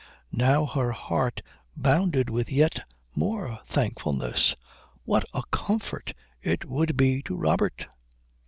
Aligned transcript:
Now 0.33 0.65
her 0.65 0.93
heart 0.93 1.43
bounded 1.77 2.27
with 2.31 2.49
yet 2.49 2.79
more 3.13 3.59
thankfulness. 3.69 4.55
What 5.05 5.25
a 5.31 5.43
comfort 5.51 6.15
it 6.41 6.65
would 6.65 6.97
be 6.97 7.21
to 7.21 7.35
Robert. 7.35 7.85